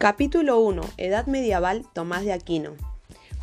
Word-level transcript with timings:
Capítulo 0.00 0.60
1. 0.60 0.80
Edad 0.96 1.26
medieval 1.26 1.84
Tomás 1.92 2.24
de 2.24 2.32
Aquino. 2.32 2.70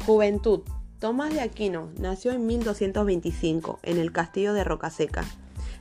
Juventud. 0.08 0.62
Tomás 0.98 1.32
de 1.32 1.42
Aquino 1.42 1.92
nació 2.00 2.32
en 2.32 2.48
1225 2.48 3.78
en 3.84 4.00
el 4.00 4.12
castillo 4.12 4.56
de 4.56 4.64
Rocaseca, 4.64 5.24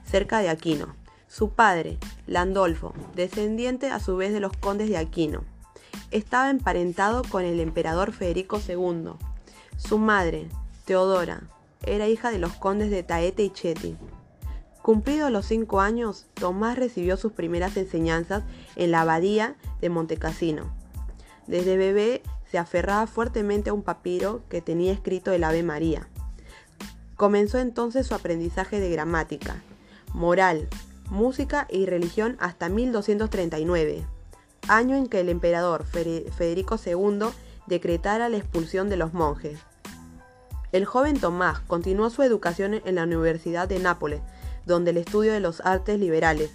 cerca 0.04 0.40
de 0.40 0.50
Aquino. 0.50 0.94
Su 1.28 1.48
padre, 1.48 1.96
Landolfo, 2.26 2.92
descendiente 3.14 3.88
a 3.88 4.00
su 4.00 4.18
vez 4.18 4.34
de 4.34 4.40
los 4.40 4.54
condes 4.54 4.90
de 4.90 4.98
Aquino, 4.98 5.44
estaba 6.10 6.50
emparentado 6.50 7.22
con 7.22 7.46
el 7.46 7.58
emperador 7.60 8.12
Federico 8.12 8.60
II. 8.68 9.12
Su 9.78 9.96
madre, 9.96 10.46
Teodora, 10.84 11.44
era 11.86 12.06
hija 12.06 12.30
de 12.30 12.38
los 12.38 12.52
condes 12.52 12.90
de 12.90 13.02
Taete 13.02 13.44
y 13.44 13.50
Cheti. 13.50 13.96
Cumplidos 14.86 15.32
los 15.32 15.46
cinco 15.46 15.80
años, 15.80 16.26
Tomás 16.34 16.78
recibió 16.78 17.16
sus 17.16 17.32
primeras 17.32 17.76
enseñanzas 17.76 18.44
en 18.76 18.92
la 18.92 19.00
abadía 19.00 19.56
de 19.80 19.88
Montecassino. 19.88 20.72
Desde 21.48 21.76
bebé 21.76 22.22
se 22.48 22.56
aferraba 22.58 23.08
fuertemente 23.08 23.70
a 23.70 23.72
un 23.72 23.82
papiro 23.82 24.42
que 24.48 24.62
tenía 24.62 24.92
escrito 24.92 25.32
el 25.32 25.42
Ave 25.42 25.64
María. 25.64 26.06
Comenzó 27.16 27.58
entonces 27.58 28.06
su 28.06 28.14
aprendizaje 28.14 28.78
de 28.78 28.88
gramática, 28.88 29.60
moral, 30.14 30.68
música 31.10 31.66
y 31.68 31.86
religión 31.86 32.36
hasta 32.38 32.68
1239, 32.68 34.06
año 34.68 34.94
en 34.94 35.08
que 35.08 35.18
el 35.18 35.30
emperador 35.30 35.84
Federico 35.84 36.78
II 36.86 37.26
decretara 37.66 38.28
la 38.28 38.36
expulsión 38.36 38.88
de 38.88 38.98
los 38.98 39.12
monjes. 39.12 39.58
El 40.70 40.84
joven 40.84 41.18
Tomás 41.18 41.58
continuó 41.58 42.08
su 42.08 42.22
educación 42.22 42.80
en 42.84 42.94
la 42.94 43.02
Universidad 43.02 43.66
de 43.66 43.80
Nápoles, 43.80 44.20
donde 44.66 44.90
el 44.90 44.98
estudio 44.98 45.32
de 45.32 45.40
los 45.40 45.60
artes 45.60 45.98
liberales. 45.98 46.50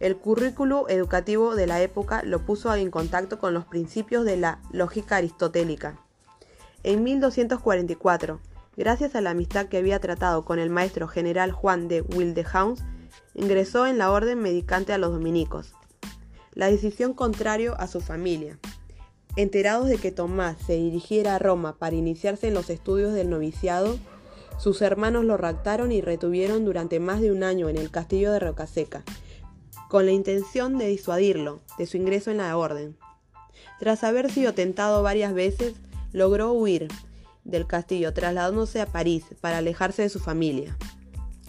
El 0.00 0.16
currículo 0.16 0.88
educativo 0.88 1.54
de 1.54 1.66
la 1.66 1.80
época 1.80 2.22
lo 2.22 2.44
puso 2.44 2.74
en 2.74 2.90
contacto 2.90 3.38
con 3.38 3.54
los 3.54 3.64
principios 3.64 4.24
de 4.24 4.36
la 4.36 4.60
lógica 4.72 5.16
aristotélica. 5.16 5.98
En 6.82 7.02
1244, 7.02 8.40
gracias 8.76 9.14
a 9.14 9.20
la 9.20 9.30
amistad 9.30 9.66
que 9.66 9.78
había 9.78 9.98
tratado 10.00 10.44
con 10.44 10.58
el 10.58 10.70
maestro 10.70 11.08
general 11.08 11.52
Juan 11.52 11.88
de 11.88 12.02
Wildehouse, 12.02 12.82
ingresó 13.34 13.86
en 13.86 13.98
la 13.98 14.10
orden 14.10 14.40
medicante 14.40 14.92
a 14.92 14.98
los 14.98 15.12
dominicos. 15.12 15.74
La 16.52 16.70
decisión 16.70 17.14
contrario 17.14 17.74
a 17.78 17.86
su 17.86 18.00
familia. 18.00 18.58
Enterados 19.36 19.88
de 19.88 19.98
que 19.98 20.12
Tomás 20.12 20.56
se 20.66 20.74
dirigiera 20.74 21.34
a 21.34 21.38
Roma 21.38 21.76
para 21.76 21.96
iniciarse 21.96 22.48
en 22.48 22.54
los 22.54 22.70
estudios 22.70 23.12
del 23.12 23.28
noviciado, 23.28 23.98
sus 24.58 24.82
hermanos 24.82 25.24
lo 25.24 25.36
raptaron 25.36 25.92
y 25.92 26.00
retuvieron 26.00 26.64
durante 26.64 27.00
más 27.00 27.20
de 27.20 27.30
un 27.30 27.42
año 27.42 27.68
en 27.68 27.76
el 27.76 27.90
castillo 27.90 28.32
de 28.32 28.40
Rocaseca, 28.40 29.04
con 29.88 30.06
la 30.06 30.12
intención 30.12 30.78
de 30.78 30.88
disuadirlo 30.88 31.60
de 31.78 31.86
su 31.86 31.96
ingreso 31.96 32.30
en 32.30 32.38
la 32.38 32.56
orden. 32.56 32.96
Tras 33.78 34.04
haber 34.04 34.30
sido 34.30 34.54
tentado 34.54 35.02
varias 35.02 35.34
veces, 35.34 35.74
logró 36.12 36.52
huir 36.52 36.88
del 37.44 37.66
castillo, 37.66 38.12
trasladándose 38.12 38.80
a 38.80 38.86
París 38.86 39.24
para 39.40 39.58
alejarse 39.58 40.02
de 40.02 40.08
su 40.08 40.18
familia. 40.18 40.76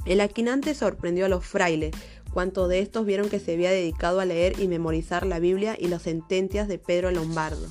El 0.06 0.22
aquinante 0.22 0.76
sorprendió 0.76 1.26
a 1.26 1.30
los 1.30 1.46
frailes, 1.46 1.96
cuanto 2.34 2.68
de 2.68 2.80
estos 2.80 3.06
vieron 3.06 3.30
que 3.30 3.40
se 3.40 3.54
había 3.54 3.72
dedicado 3.72 4.20
a 4.20 4.26
leer 4.26 4.60
y 4.60 4.68
memorizar 4.68 5.26
la 5.26 5.40
Biblia 5.40 5.76
y 5.80 5.88
las 5.88 6.04
sentencias 6.04 6.68
de 6.68 6.78
Pedro 6.78 7.12
Lombardo. 7.12 7.66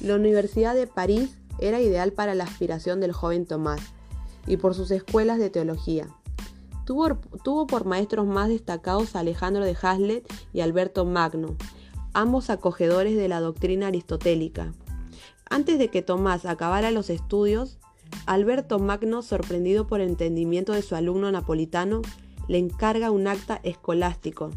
La 0.00 0.14
Universidad 0.14 0.74
de 0.74 0.86
París 0.86 1.36
era 1.60 1.80
ideal 1.80 2.12
para 2.12 2.34
la 2.34 2.44
aspiración 2.44 3.00
del 3.00 3.12
joven 3.12 3.46
Tomás, 3.46 3.80
y 4.48 4.56
por 4.56 4.74
sus 4.74 4.90
escuelas 4.90 5.38
de 5.38 5.50
teología. 5.50 6.08
Tuvo, 6.84 7.66
por 7.66 7.84
maestros 7.84 8.26
más 8.26 8.48
destacados 8.48 9.14
a 9.14 9.20
Alejandro 9.20 9.64
de 9.64 9.76
Haslet 9.80 10.26
y 10.54 10.62
Alberto 10.62 11.04
Magno, 11.04 11.54
ambos 12.14 12.48
acogedores 12.48 13.14
de 13.14 13.28
la 13.28 13.40
doctrina 13.40 13.88
aristotélica. 13.88 14.72
Antes 15.50 15.78
de 15.78 15.88
que 15.88 16.00
Tomás 16.00 16.46
acabara 16.46 16.90
los 16.90 17.10
estudios, 17.10 17.78
Alberto 18.24 18.78
Magno, 18.78 19.20
sorprendido 19.20 19.86
por 19.86 20.00
el 20.00 20.08
entendimiento 20.08 20.72
de 20.72 20.80
su 20.80 20.94
alumno 20.94 21.30
napolitano, 21.30 22.00
le 22.48 22.56
encarga 22.56 23.10
un 23.10 23.26
acta 23.26 23.60
escolástico. 23.62 24.50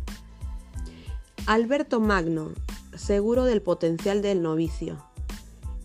Alberto 1.47 1.99
Magno, 1.99 2.51
seguro 2.95 3.43
del 3.43 3.61
potencial 3.61 4.21
del 4.21 4.41
novicio, 4.41 5.03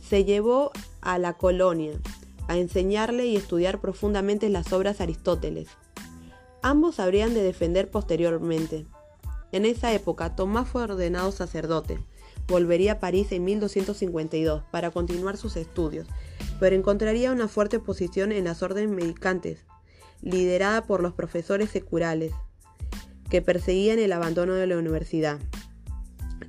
se 0.00 0.24
llevó 0.24 0.70
a 1.00 1.18
la 1.18 1.32
colonia, 1.32 1.92
a 2.48 2.56
enseñarle 2.56 3.26
y 3.26 3.36
estudiar 3.36 3.80
profundamente 3.80 4.48
las 4.48 4.72
obras 4.72 5.00
Aristóteles. 5.00 5.68
Ambos 6.62 7.00
habrían 7.00 7.34
de 7.34 7.42
defender 7.42 7.90
posteriormente. 7.90 8.86
En 9.52 9.64
esa 9.64 9.92
época, 9.92 10.34
Tomás 10.34 10.68
fue 10.68 10.82
ordenado 10.82 11.30
sacerdote. 11.32 11.98
Volvería 12.48 12.92
a 12.92 13.00
París 13.00 13.32
en 13.32 13.44
1252 13.44 14.62
para 14.70 14.90
continuar 14.90 15.36
sus 15.36 15.56
estudios, 15.56 16.06
pero 16.60 16.76
encontraría 16.76 17.32
una 17.32 17.48
fuerte 17.48 17.78
oposición 17.78 18.32
en 18.32 18.44
las 18.44 18.62
órdenes 18.62 18.90
medicantes, 18.90 19.64
liderada 20.22 20.86
por 20.86 21.02
los 21.02 21.12
profesores 21.12 21.70
seculares, 21.70 22.32
que 23.30 23.42
perseguían 23.42 23.98
el 23.98 24.12
abandono 24.12 24.54
de 24.54 24.66
la 24.66 24.76
universidad. 24.76 25.38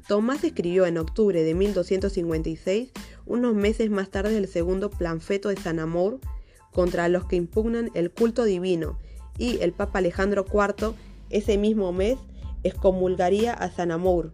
Tomás 0.08 0.44
escribió 0.44 0.86
en 0.86 0.98
octubre 0.98 1.44
de 1.44 1.54
1256 1.54 2.92
unos 3.28 3.56
meses 3.56 3.90
más 3.90 4.10
tarde 4.10 4.38
el 4.38 4.48
segundo 4.48 4.90
planfeto 4.90 5.50
de 5.50 5.58
San 5.58 5.80
Amor 5.80 6.20
contra 6.72 7.10
los 7.10 7.26
que 7.26 7.36
impugnan 7.36 7.92
el 7.94 8.12
culto 8.12 8.44
divino 8.44 8.98
y 9.38 9.60
el 9.62 9.74
Papa 9.74 10.00
Alejandro 10.00 10.46
IV 10.52 10.94
ese 11.30 11.58
mismo 11.58 11.92
mes 11.92 12.18
excomulgaría 12.64 13.54
a 13.54 13.70
San 13.70 13.92
Amor, 13.92 14.32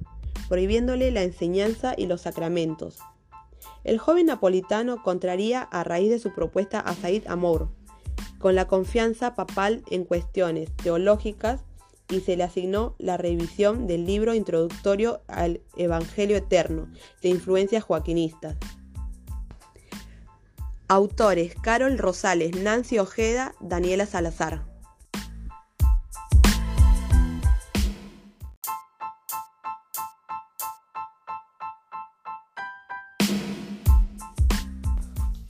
prohibiéndole 0.47 1.11
la 1.11 1.23
enseñanza 1.23 1.93
y 1.97 2.05
los 2.05 2.21
sacramentos. 2.21 2.99
El 3.83 3.97
joven 3.97 4.27
napolitano 4.27 5.01
contraría 5.03 5.61
a 5.61 5.83
raíz 5.83 6.09
de 6.09 6.19
su 6.19 6.33
propuesta 6.33 6.79
a 6.79 6.93
Said 6.93 7.27
Amor, 7.27 7.69
con 8.39 8.55
la 8.55 8.67
confianza 8.67 9.35
papal 9.35 9.83
en 9.89 10.03
cuestiones 10.03 10.69
teológicas 10.75 11.61
y 12.09 12.19
se 12.19 12.35
le 12.35 12.43
asignó 12.43 12.95
la 12.97 13.17
revisión 13.17 13.87
del 13.87 14.05
libro 14.05 14.33
introductorio 14.33 15.21
al 15.27 15.61
Evangelio 15.75 16.37
Eterno, 16.37 16.87
de 17.21 17.29
influencias 17.29 17.83
joaquinistas. 17.83 18.57
Autores: 20.93 21.55
Carol 21.59 21.97
Rosales, 21.97 22.55
Nancy 22.55 22.99
Ojeda, 22.99 23.55
Daniela 23.59 24.05
Salazar. 24.05 24.63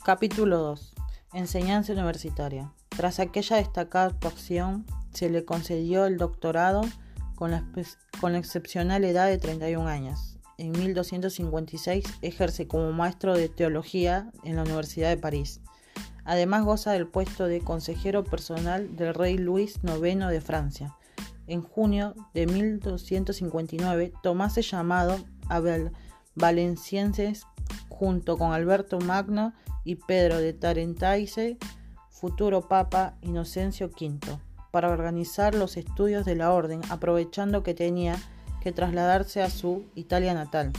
Capítulo 0.05 0.59
2. 0.59 0.93
Enseñanza 1.33 1.91
universitaria. 1.91 2.71
Tras 2.87 3.19
aquella 3.19 3.57
destacada 3.57 4.05
actuación, 4.05 4.85
se 5.11 5.29
le 5.29 5.43
concedió 5.43 6.05
el 6.05 6.17
doctorado 6.17 6.83
con 7.35 7.51
la, 7.51 7.69
con 8.21 8.31
la 8.31 8.37
excepcional 8.37 9.03
edad 9.03 9.27
de 9.27 9.39
31 9.39 9.89
años 9.89 10.39
en 10.63 10.71
1256 10.71 12.05
ejerce 12.21 12.67
como 12.67 12.93
maestro 12.93 13.35
de 13.35 13.49
teología 13.49 14.31
en 14.45 14.55
la 14.55 14.63
Universidad 14.63 15.09
de 15.09 15.17
París. 15.17 15.59
Además 16.23 16.63
goza 16.63 16.93
del 16.93 17.05
puesto 17.05 17.47
de 17.47 17.59
consejero 17.59 18.23
personal 18.23 18.95
del 18.95 19.13
rey 19.13 19.37
Luis 19.37 19.79
IX 19.83 20.27
de 20.29 20.39
Francia. 20.39 20.95
En 21.47 21.61
junio 21.61 22.15
de 22.33 22.47
1259, 22.47 24.13
Tomás 24.23 24.57
es 24.57 24.71
llamado 24.71 25.17
a 25.49 25.61
Valencienses 26.35 27.45
junto 27.89 28.37
con 28.37 28.53
Alberto 28.53 28.99
Magno 28.99 29.53
y 29.83 29.95
Pedro 29.95 30.37
de 30.37 30.53
Tarentaise, 30.53 31.57
futuro 32.09 32.69
Papa 32.69 33.17
Inocencio 33.21 33.87
V, 33.87 34.39
para 34.71 34.89
organizar 34.89 35.55
los 35.55 35.75
estudios 35.75 36.23
de 36.23 36.37
la 36.37 36.53
orden, 36.53 36.79
aprovechando 36.89 37.63
que 37.63 37.73
tenía 37.73 38.15
que 38.63 38.71
trasladarse 38.71 39.43
a 39.43 39.49
su 39.49 39.83
Italia 39.93 40.33
natal. 40.33 40.71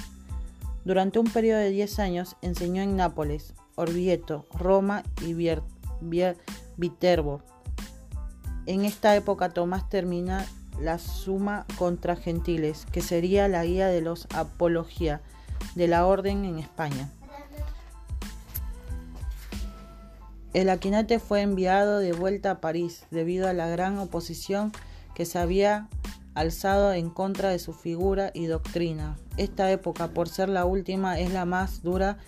Durante 0.86 1.18
un 1.18 1.26
periodo 1.26 1.60
de 1.60 1.70
10 1.70 1.98
años 1.98 2.36
enseñó 2.40 2.82
en 2.82 2.96
Nápoles, 2.96 3.52
Orvieto, 3.74 4.46
Roma 4.54 5.02
y 5.20 5.34
Viterbo. 6.76 7.42
En 8.64 8.86
esta 8.86 9.14
época 9.14 9.50
Tomás 9.50 9.90
termina 9.90 10.46
la 10.80 10.98
Suma 10.98 11.66
contra 11.78 12.16
Gentiles, 12.16 12.86
que 12.90 13.02
sería 13.02 13.48
la 13.48 13.64
guía 13.64 13.88
de 13.88 14.00
los 14.00 14.26
Apología 14.34 15.20
de 15.74 15.86
la 15.86 16.06
Orden 16.06 16.46
en 16.46 16.58
España. 16.58 17.10
El 20.54 20.70
Aquinate 20.70 21.18
fue 21.18 21.42
enviado 21.42 21.98
de 21.98 22.12
vuelta 22.12 22.52
a 22.52 22.60
París 22.60 23.04
debido 23.10 23.46
a 23.46 23.52
la 23.52 23.68
gran 23.68 23.98
oposición 23.98 24.72
que 25.14 25.26
se 25.26 25.38
había 25.38 25.88
alzado 26.34 26.92
en 26.92 27.10
contra 27.10 27.50
de 27.50 27.58
su 27.58 27.72
figura 27.72 28.30
y 28.34 28.46
doctrina. 28.46 29.16
Esta 29.36 29.70
época, 29.70 30.08
por 30.08 30.28
ser 30.28 30.48
la 30.48 30.64
última, 30.64 31.18
es 31.18 31.32
la 31.32 31.44
más 31.44 31.82
dura 31.82 32.18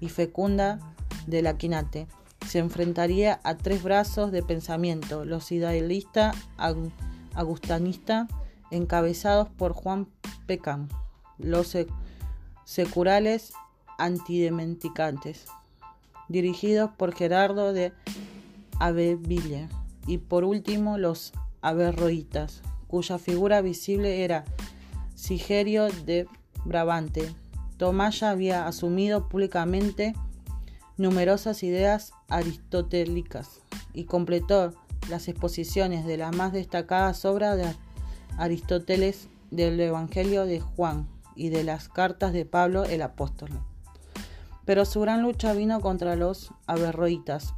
y 0.00 0.08
fecunda 0.08 0.78
de 1.26 1.42
la 1.42 1.56
quinate. 1.56 2.06
Se 2.46 2.58
enfrentaría 2.58 3.40
a 3.44 3.56
tres 3.56 3.82
brazos 3.82 4.32
de 4.32 4.42
pensamiento, 4.42 5.24
los 5.24 5.52
idealistas 5.52 6.36
agustanistas, 7.34 8.28
encabezados 8.70 9.48
por 9.48 9.72
Juan 9.72 10.08
Pecam, 10.46 10.88
los 11.38 11.76
securales 12.64 13.52
antidementicantes, 13.98 15.46
dirigidos 16.28 16.90
por 16.96 17.14
Gerardo 17.14 17.72
de 17.72 17.92
Abbeville, 18.78 19.68
y 20.06 20.18
por 20.18 20.44
último 20.44 20.96
los 20.96 21.32
Averroítas, 21.60 22.62
cuya 22.88 23.18
figura 23.18 23.60
visible 23.60 24.24
era 24.24 24.44
Sigerio 25.14 25.88
de 25.88 26.26
Brabante. 26.64 27.32
Tomás 27.76 28.18
ya 28.18 28.30
había 28.30 28.66
asumido 28.66 29.28
públicamente 29.28 30.14
numerosas 30.96 31.62
ideas 31.62 32.12
aristotélicas 32.28 33.60
y 33.94 34.04
completó 34.04 34.74
las 35.08 35.28
exposiciones 35.28 36.04
de 36.04 36.16
las 36.16 36.34
más 36.34 36.52
destacadas 36.52 37.24
obras 37.24 37.56
de 37.56 37.72
Aristóteles 38.36 39.28
del 39.50 39.78
Evangelio 39.80 40.44
de 40.44 40.60
Juan 40.60 41.08
y 41.34 41.50
de 41.50 41.62
las 41.62 41.88
cartas 41.88 42.32
de 42.32 42.44
Pablo 42.44 42.84
el 42.84 43.02
apóstol. 43.02 43.50
Pero 44.64 44.84
su 44.84 45.00
gran 45.00 45.22
lucha 45.22 45.52
vino 45.54 45.80
contra 45.80 46.16
los 46.16 46.52
averroítas. 46.66 47.54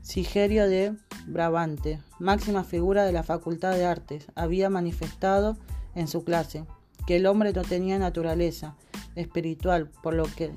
Sigerio 0.00 0.68
de 0.68 0.96
Brabante, 1.26 2.00
máxima 2.18 2.64
figura 2.64 3.04
de 3.04 3.12
la 3.12 3.22
Facultad 3.22 3.72
de 3.72 3.84
Artes, 3.84 4.26
había 4.34 4.70
manifestado 4.70 5.56
en 5.94 6.08
su 6.08 6.24
clase 6.24 6.64
que 7.06 7.16
el 7.16 7.26
hombre 7.26 7.52
no 7.52 7.62
tenía 7.62 7.98
naturaleza 7.98 8.74
espiritual, 9.14 9.90
por 10.02 10.14
lo 10.14 10.24
que 10.24 10.52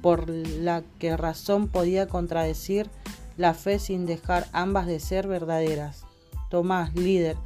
por 0.00 0.28
la 0.28 0.82
que 0.98 1.16
razón 1.16 1.68
podía 1.68 2.08
contradecir 2.08 2.90
la 3.36 3.54
fe 3.54 3.78
sin 3.78 4.04
dejar 4.04 4.48
ambas 4.52 4.86
de 4.86 4.98
ser 4.98 5.28
verdaderas. 5.28 6.04
Tomás, 6.50 6.94
líder 6.94 7.36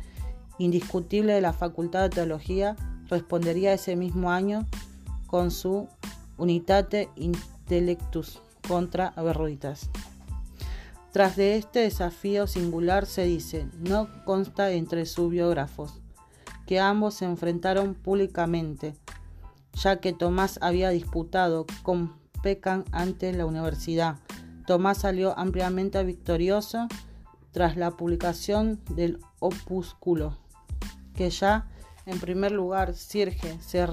indiscutible 0.58 1.34
de 1.34 1.42
la 1.42 1.52
Facultad 1.52 2.04
de 2.04 2.08
Teología, 2.08 2.74
respondería 3.08 3.74
ese 3.74 3.94
mismo 3.94 4.30
año 4.30 4.66
con 5.26 5.50
su 5.50 5.86
Unitate 6.38 7.10
Intellectus 7.14 8.40
contra 8.66 9.08
Averroitas. 9.08 9.90
Tras 11.16 11.34
de 11.34 11.56
este 11.56 11.78
desafío 11.78 12.46
singular 12.46 13.06
se 13.06 13.24
dice, 13.24 13.70
no 13.78 14.06
consta 14.26 14.72
entre 14.72 15.06
sus 15.06 15.30
biógrafos, 15.30 16.02
que 16.66 16.78
ambos 16.78 17.14
se 17.14 17.24
enfrentaron 17.24 17.94
públicamente, 17.94 18.94
ya 19.72 19.96
que 19.96 20.12
Tomás 20.12 20.58
había 20.60 20.90
disputado 20.90 21.64
con 21.82 22.12
Pecan 22.42 22.84
ante 22.92 23.32
la 23.32 23.46
universidad. 23.46 24.18
Tomás 24.66 24.98
salió 24.98 25.32
ampliamente 25.38 26.04
victorioso 26.04 26.86
tras 27.50 27.78
la 27.78 27.92
publicación 27.92 28.82
del 28.90 29.18
opúsculo, 29.38 30.36
que 31.14 31.30
ya 31.30 31.66
en 32.04 32.20
primer 32.20 32.52
lugar 32.52 32.92
Sirge 32.92 33.58
se 33.62 33.86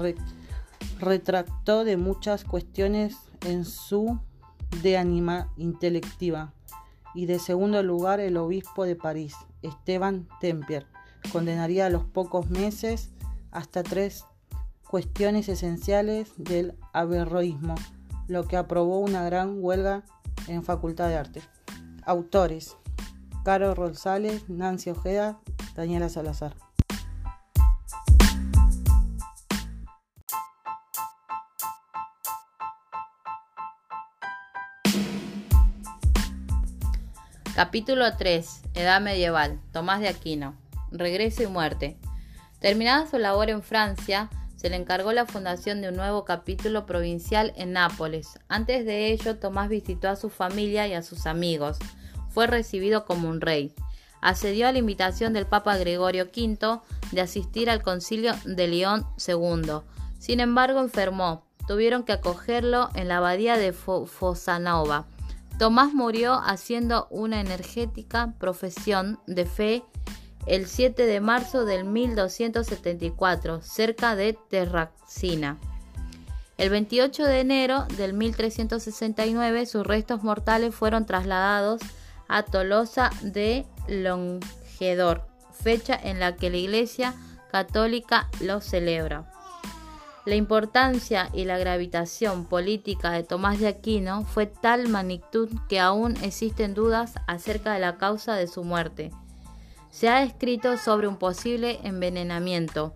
retractó 1.00 1.84
de 1.84 1.96
muchas 1.96 2.44
cuestiones 2.44 3.16
en 3.46 3.64
su 3.64 4.20
de 4.82 4.98
anima 4.98 5.50
intelectiva 5.56 6.52
y 7.14 7.26
de 7.26 7.38
segundo 7.38 7.82
lugar 7.82 8.20
el 8.20 8.36
obispo 8.36 8.84
de 8.84 8.96
París, 8.96 9.34
Esteban 9.62 10.28
Tempier, 10.40 10.86
condenaría 11.32 11.86
a 11.86 11.90
los 11.90 12.04
pocos 12.04 12.50
meses 12.50 13.10
hasta 13.50 13.82
tres 13.82 14.24
cuestiones 14.88 15.48
esenciales 15.48 16.32
del 16.36 16.76
averroísmo, 16.92 17.74
lo 18.28 18.46
que 18.46 18.56
aprobó 18.56 18.98
una 18.98 19.24
gran 19.24 19.58
huelga 19.60 20.04
en 20.48 20.62
Facultad 20.62 21.08
de 21.08 21.16
Arte. 21.16 21.42
Autores: 22.04 22.76
Caro 23.44 23.74
Rosales, 23.74 24.48
Nancy 24.48 24.90
Ojeda, 24.90 25.40
Daniela 25.74 26.08
Salazar. 26.08 26.63
Capítulo 37.64 38.04
3. 38.14 38.60
Edad 38.74 39.00
medieval. 39.00 39.58
Tomás 39.72 40.00
de 40.00 40.08
Aquino. 40.08 40.54
Regreso 40.92 41.42
y 41.42 41.46
muerte. 41.46 41.96
Terminada 42.60 43.06
su 43.06 43.16
labor 43.16 43.48
en 43.48 43.62
Francia, 43.62 44.28
se 44.54 44.68
le 44.68 44.76
encargó 44.76 45.12
la 45.12 45.24
fundación 45.24 45.80
de 45.80 45.88
un 45.88 45.96
nuevo 45.96 46.26
capítulo 46.26 46.84
provincial 46.84 47.54
en 47.56 47.72
Nápoles. 47.72 48.38
Antes 48.48 48.84
de 48.84 49.10
ello, 49.10 49.38
Tomás 49.38 49.70
visitó 49.70 50.10
a 50.10 50.16
su 50.16 50.28
familia 50.28 50.86
y 50.86 50.92
a 50.92 51.00
sus 51.00 51.24
amigos. 51.24 51.78
Fue 52.28 52.46
recibido 52.46 53.06
como 53.06 53.30
un 53.30 53.40
rey. 53.40 53.74
Accedió 54.20 54.68
a 54.68 54.72
la 54.72 54.78
invitación 54.80 55.32
del 55.32 55.46
Papa 55.46 55.78
Gregorio 55.78 56.24
V 56.24 56.80
de 57.12 57.20
asistir 57.22 57.70
al 57.70 57.82
concilio 57.82 58.34
de 58.44 58.68
León 58.68 59.06
II. 59.26 59.80
Sin 60.18 60.40
embargo, 60.40 60.80
enfermó. 60.80 61.46
Tuvieron 61.66 62.02
que 62.02 62.12
acogerlo 62.12 62.90
en 62.94 63.08
la 63.08 63.16
abadía 63.16 63.56
de 63.56 63.72
Fosanova 63.72 65.06
Tomás 65.58 65.94
murió 65.94 66.34
haciendo 66.34 67.06
una 67.10 67.40
energética 67.40 68.34
profesión 68.38 69.20
de 69.26 69.46
fe 69.46 69.84
el 70.46 70.66
7 70.66 71.06
de 71.06 71.20
marzo 71.20 71.64
del 71.64 71.84
1274, 71.84 73.62
cerca 73.62 74.14
de 74.16 74.36
Terracina. 74.50 75.58
El 76.58 76.70
28 76.70 77.24
de 77.24 77.40
enero 77.40 77.86
del 77.96 78.14
1369 78.14 79.66
sus 79.66 79.86
restos 79.86 80.22
mortales 80.22 80.74
fueron 80.74 81.06
trasladados 81.06 81.80
a 82.28 82.42
Tolosa 82.42 83.10
de 83.22 83.66
Longedor, 83.88 85.26
fecha 85.52 85.98
en 86.00 86.20
la 86.20 86.36
que 86.36 86.50
la 86.50 86.58
Iglesia 86.58 87.14
católica 87.50 88.28
lo 88.40 88.60
celebra. 88.60 89.30
La 90.24 90.36
importancia 90.36 91.28
y 91.34 91.44
la 91.44 91.58
gravitación 91.58 92.46
política 92.46 93.10
de 93.10 93.24
Tomás 93.24 93.58
de 93.58 93.68
Aquino 93.68 94.24
fue 94.24 94.46
tal 94.46 94.88
magnitud 94.88 95.50
que 95.68 95.80
aún 95.80 96.16
existen 96.22 96.72
dudas 96.72 97.14
acerca 97.26 97.74
de 97.74 97.80
la 97.80 97.98
causa 97.98 98.34
de 98.34 98.46
su 98.46 98.64
muerte. 98.64 99.10
Se 99.90 100.08
ha 100.08 100.22
escrito 100.22 100.78
sobre 100.78 101.08
un 101.08 101.18
posible 101.18 101.78
envenenamiento 101.82 102.94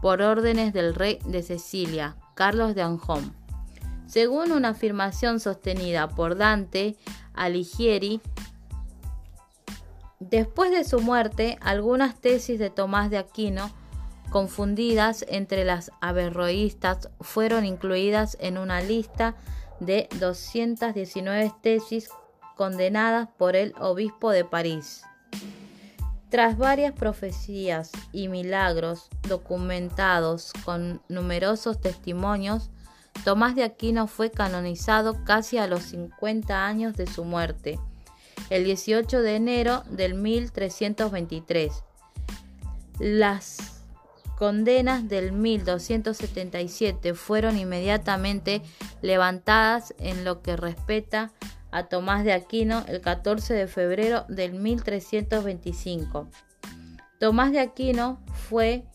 por 0.00 0.22
órdenes 0.22 0.72
del 0.72 0.94
rey 0.94 1.18
de 1.26 1.42
Sicilia, 1.42 2.16
Carlos 2.34 2.74
de 2.74 2.80
Anjón. 2.80 3.34
Según 4.06 4.50
una 4.50 4.70
afirmación 4.70 5.38
sostenida 5.38 6.08
por 6.08 6.36
Dante 6.36 6.96
Alighieri, 7.34 8.22
después 10.18 10.70
de 10.70 10.84
su 10.84 11.00
muerte, 11.00 11.58
algunas 11.60 12.18
tesis 12.18 12.58
de 12.58 12.70
Tomás 12.70 13.10
de 13.10 13.18
Aquino 13.18 13.70
confundidas 14.30 15.24
entre 15.28 15.64
las 15.64 15.90
averroístas 16.00 17.10
fueron 17.20 17.64
incluidas 17.64 18.36
en 18.40 18.58
una 18.58 18.80
lista 18.80 19.34
de 19.80 20.08
219 20.18 21.52
tesis 21.62 22.08
condenadas 22.56 23.28
por 23.36 23.56
el 23.56 23.74
obispo 23.78 24.30
de 24.30 24.44
París. 24.44 25.02
Tras 26.30 26.56
varias 26.56 26.92
profecías 26.92 27.90
y 28.12 28.28
milagros 28.28 29.08
documentados 29.28 30.52
con 30.64 31.02
numerosos 31.08 31.80
testimonios, 31.80 32.70
Tomás 33.24 33.56
de 33.56 33.64
Aquino 33.64 34.06
fue 34.06 34.30
canonizado 34.30 35.24
casi 35.24 35.58
a 35.58 35.66
los 35.66 35.82
50 35.82 36.66
años 36.66 36.96
de 36.96 37.06
su 37.06 37.24
muerte, 37.24 37.78
el 38.48 38.64
18 38.64 39.20
de 39.22 39.36
enero 39.36 39.82
del 39.90 40.14
1323. 40.14 41.82
Las 42.98 43.69
condenas 44.40 45.06
del 45.06 45.32
1277 45.32 47.12
fueron 47.12 47.58
inmediatamente 47.58 48.62
levantadas 49.02 49.94
en 49.98 50.24
lo 50.24 50.40
que 50.40 50.56
respeta 50.56 51.30
a 51.70 51.88
Tomás 51.88 52.24
de 52.24 52.32
Aquino 52.32 52.82
el 52.88 53.02
14 53.02 53.52
de 53.52 53.66
febrero 53.66 54.24
del 54.28 54.54
1325. 54.54 56.26
Tomás 57.18 57.52
de 57.52 57.60
Aquino 57.60 58.18
fue 58.32 58.86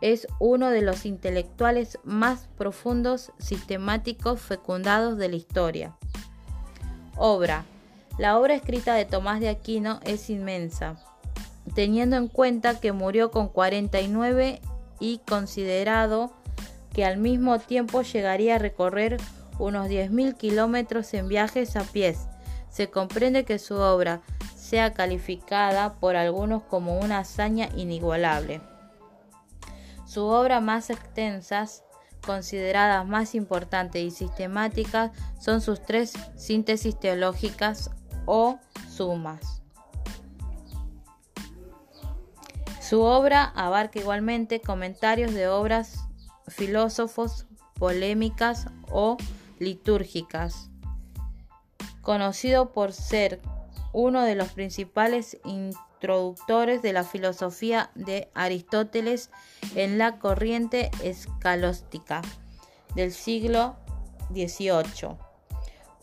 es 0.00 0.28
uno 0.38 0.70
de 0.70 0.82
los 0.82 1.06
intelectuales 1.06 1.98
más 2.04 2.48
profundos, 2.56 3.32
sistemáticos, 3.40 4.40
fecundados 4.40 5.18
de 5.18 5.28
la 5.28 5.34
historia. 5.34 5.96
Obra. 7.16 7.64
La 8.16 8.38
obra 8.38 8.54
escrita 8.54 8.94
de 8.94 9.06
Tomás 9.06 9.40
de 9.40 9.48
Aquino 9.48 9.98
es 10.04 10.30
inmensa 10.30 11.04
teniendo 11.74 12.16
en 12.16 12.28
cuenta 12.28 12.80
que 12.80 12.92
murió 12.92 13.30
con 13.30 13.48
49 13.48 14.60
y 15.00 15.18
considerado 15.18 16.32
que 16.92 17.04
al 17.04 17.18
mismo 17.18 17.58
tiempo 17.58 18.02
llegaría 18.02 18.56
a 18.56 18.58
recorrer 18.58 19.18
unos 19.58 19.88
10.000 19.88 20.36
kilómetros 20.36 21.12
en 21.14 21.28
viajes 21.28 21.76
a 21.76 21.82
pies. 21.82 22.26
Se 22.70 22.90
comprende 22.90 23.44
que 23.44 23.58
su 23.58 23.76
obra 23.76 24.22
sea 24.56 24.94
calificada 24.94 25.94
por 25.94 26.16
algunos 26.16 26.62
como 26.64 26.98
una 26.98 27.18
hazaña 27.18 27.68
inigualable. 27.76 28.60
Su 30.06 30.24
obra 30.24 30.60
más 30.60 30.90
extensas, 30.90 31.84
consideradas 32.24 33.06
más 33.06 33.34
importantes 33.34 34.02
y 34.02 34.10
sistemáticas, 34.10 35.10
son 35.40 35.60
sus 35.60 35.82
tres 35.82 36.12
síntesis 36.36 36.98
teológicas 36.98 37.90
o 38.26 38.58
sumas. 38.88 39.62
Su 42.88 43.02
obra 43.02 43.44
abarca 43.54 43.98
igualmente 43.98 44.62
comentarios 44.62 45.34
de 45.34 45.46
obras, 45.46 46.06
filósofos, 46.46 47.44
polémicas 47.74 48.68
o 48.90 49.18
litúrgicas, 49.58 50.70
conocido 52.00 52.72
por 52.72 52.94
ser 52.94 53.42
uno 53.92 54.22
de 54.22 54.36
los 54.36 54.48
principales 54.52 55.36
introductores 55.44 56.80
de 56.80 56.94
la 56.94 57.04
filosofía 57.04 57.90
de 57.94 58.30
Aristóteles 58.32 59.28
en 59.74 59.98
la 59.98 60.18
corriente 60.18 60.90
escalóstica 61.04 62.22
del 62.94 63.12
siglo 63.12 63.76
XVIII, 64.30 65.18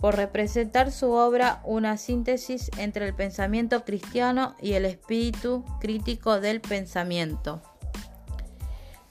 por 0.05 0.17
representar 0.17 0.91
su 0.91 1.13
obra 1.13 1.61
una 1.63 1.97
síntesis 1.97 2.69
entre 2.77 3.07
el 3.07 3.15
pensamiento 3.15 3.83
cristiano 3.83 4.55
y 4.61 4.73
el 4.73 4.85
espíritu 4.85 5.65
crítico 5.81 6.39
del 6.39 6.61
pensamiento. 6.61 7.63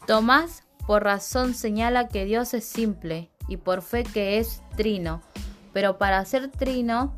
Tomás 0.06 0.62
por 0.86 1.02
razón 1.02 1.54
señala 1.54 2.06
que 2.06 2.24
Dios 2.26 2.54
es 2.54 2.64
simple 2.64 3.32
y 3.48 3.56
por 3.56 3.82
fe 3.82 4.04
que 4.04 4.38
es 4.38 4.62
trino, 4.76 5.20
pero 5.72 5.98
para 5.98 6.24
ser 6.24 6.48
trino 6.52 7.16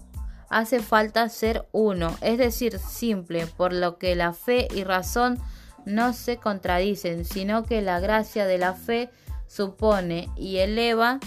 hace 0.49 0.81
falta 0.81 1.29
ser 1.29 1.69
uno, 1.73 2.17
es 2.23 2.39
decir, 2.39 2.79
simple, 2.79 3.47
por 3.47 3.75
lo 3.75 3.99
que 3.99 4.17
la 4.17 4.33
fe 4.33 4.69
y 4.75 4.85
razón 4.85 5.39
no 5.85 6.15
se 6.15 6.39
contradicen, 6.39 7.27
sino 7.27 7.65
que 7.65 7.83
la 7.83 8.01
gracia 8.01 8.47
de 8.47 8.57
la 8.57 8.73
fe 8.73 9.11
supone 9.47 10.31
y 10.35 10.57
eleva 10.61 11.21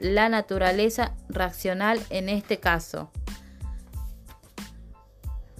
la 0.00 0.28
naturaleza 0.28 1.12
racional 1.28 2.00
en 2.10 2.28
este 2.28 2.58
caso. 2.58 3.10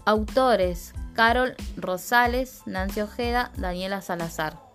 Autores: 0.06 0.94
Carol 1.14 1.54
Rosales, 1.76 2.62
Nancy 2.66 3.02
Ojeda, 3.02 3.52
Daniela 3.56 4.00
Salazar. 4.00 4.69